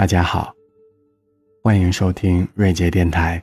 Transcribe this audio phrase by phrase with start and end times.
[0.00, 0.54] 大家好，
[1.62, 3.42] 欢迎收听瑞杰电台。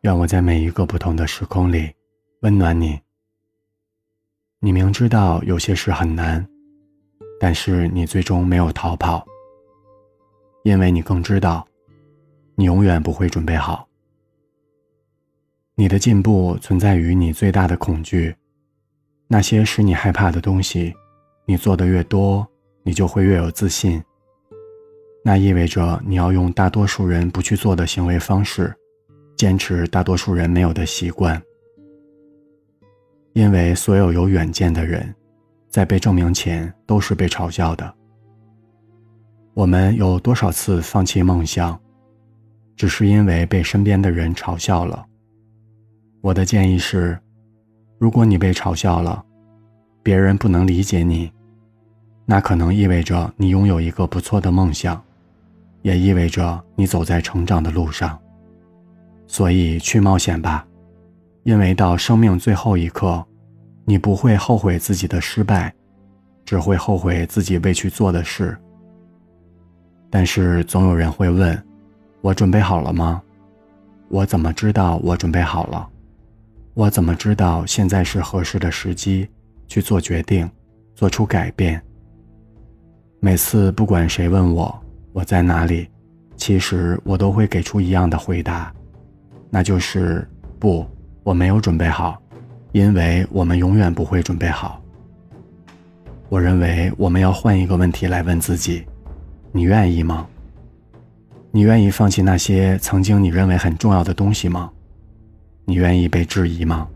[0.00, 1.92] 愿我在每一个不同的时空里
[2.40, 2.98] 温暖你。
[4.60, 6.48] 你明知道有些事很难，
[7.38, 9.22] 但是你最终没有逃跑，
[10.64, 11.68] 因为你更知道，
[12.54, 13.86] 你永远不会准备好。
[15.74, 18.34] 你的进步存在于你最大的恐惧，
[19.28, 20.94] 那些使你害怕的东西，
[21.44, 22.48] 你做的越多，
[22.84, 24.02] 你就会越有自信。
[25.22, 28.74] 那意味着你要用大多数人不去做的行为方式，
[29.36, 31.40] 坚持大多数人没有的习惯。
[33.34, 35.14] 因为所有有远见的人，
[35.68, 37.94] 在被证明前都是被嘲笑的。
[39.52, 41.78] 我们有多少次放弃梦想，
[42.74, 45.04] 只是因为被身边的人嘲笑了？
[46.22, 47.18] 我的建议是，
[47.98, 49.22] 如果你被嘲笑了，
[50.02, 51.30] 别人不能理解你，
[52.24, 55.02] 那可能意味着你拥有一个不错的梦想。
[55.82, 58.18] 也意味着你走在成长的路上，
[59.26, 60.66] 所以去冒险吧，
[61.42, 63.24] 因为到生命最后一刻，
[63.84, 65.72] 你不会后悔自己的失败，
[66.44, 68.56] 只会后悔自己未去做的事。
[70.10, 71.60] 但是总有人会问：
[72.20, 73.22] 我准备好了吗？
[74.08, 75.88] 我怎么知道我准备好了？
[76.74, 79.28] 我怎么知道现在是合适的时机
[79.66, 80.50] 去做决定，
[80.94, 81.80] 做出改变？
[83.20, 84.79] 每次不管谁问我。
[85.12, 85.88] 我在哪里？
[86.36, 88.72] 其实我都会给出一样的回答，
[89.50, 90.26] 那就是
[90.58, 90.86] 不，
[91.22, 92.20] 我没有准备好，
[92.72, 94.80] 因为我们永远不会准备好。
[96.28, 98.86] 我认为我们要换一个问题来问自己：
[99.52, 100.26] 你愿意吗？
[101.50, 104.70] 你愿意放弃那些曾经你认为很重要的东西吗？
[105.64, 106.88] 你愿意被质疑吗？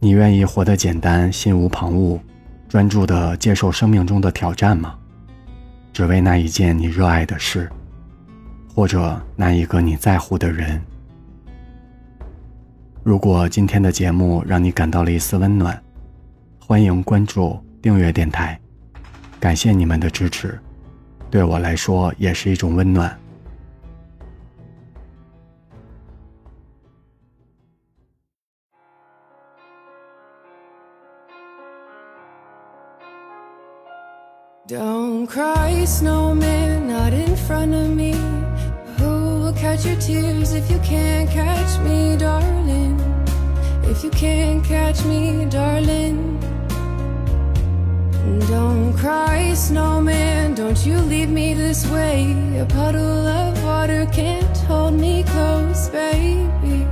[0.00, 2.20] 你愿意活得简单、心无旁骛、
[2.68, 4.98] 专注地接受生命中的挑战吗？
[5.96, 7.70] 只为那一件你热爱的事，
[8.74, 10.78] 或者那一个你在乎的人。
[13.02, 15.82] 如果今天的节目让你感到了一丝温暖，
[16.60, 18.60] 欢迎关注、订阅电台，
[19.40, 20.60] 感谢你们的支持，
[21.30, 23.18] 对我来说也是一种温暖。
[34.68, 38.14] Don't cry, snowman, not in front of me.
[38.98, 42.98] Who will catch your tears if you can't catch me, darling?
[43.84, 46.40] If you can't catch me, darling.
[48.48, 52.34] Don't cry, snowman, don't you leave me this way.
[52.58, 56.88] A puddle of water can't hold me close, baby.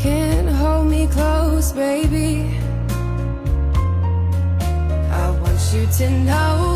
[0.00, 2.58] Can't hold me close, baby
[5.14, 6.73] I want you to know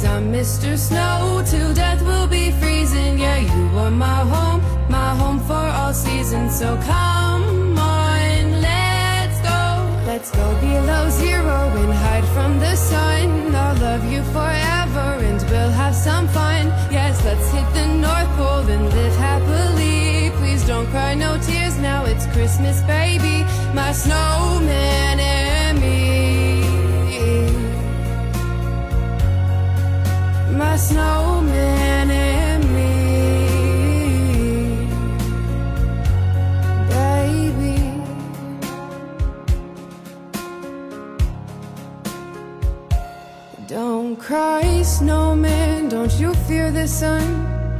[0.00, 0.78] Cause I'm Mr.
[0.78, 1.42] Snow.
[1.44, 3.18] Till death will be freezing.
[3.18, 6.58] Yeah, you are my home, my home for all seasons.
[6.58, 9.60] So come on, let's go.
[10.06, 13.54] Let's go below zero and hide from the sun.
[13.54, 16.68] I'll love you forever and we'll have some fun.
[16.90, 20.30] Yes, let's hit the North Pole and live happily.
[20.38, 23.44] Please don't cry, no tears, now it's Christmas, baby.
[23.74, 26.29] My snowman and me
[43.70, 47.22] Don't cry, snowman, don't you fear the sun?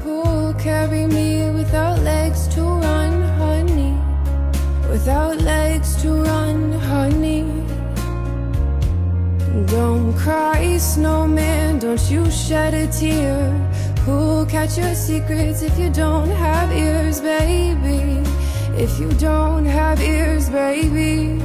[0.03, 3.95] Who'll carry me without legs to run, honey?
[4.89, 7.43] Without legs to run, honey.
[9.67, 11.60] Don't cry, snowman,
[11.91, 13.51] don't you shed a tear.
[14.05, 18.23] Who'll catch your secrets if you don't have ears, baby?
[18.85, 21.43] If you don't have ears, baby.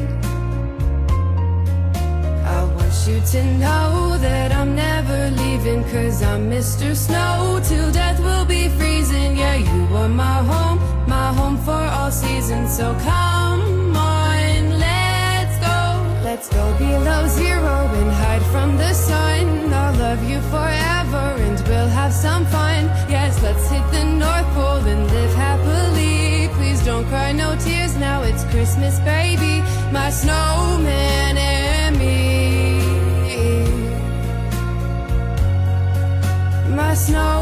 [2.57, 6.95] I want you to know that I'm never leaving Cause I'm Mr.
[6.95, 7.59] Snow.
[7.67, 9.37] Till death will be freezing.
[9.37, 12.77] Yeah, you are my home, my home for all seasons.
[12.77, 15.79] So come on, let's go.
[16.23, 19.24] Let's go below zero and hide from the sun
[29.95, 32.15] My snowman and me.
[36.75, 37.34] My snowman